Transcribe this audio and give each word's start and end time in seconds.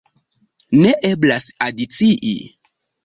Ne 0.79 0.93
eblas 1.09 1.49
adicii. 1.69 2.35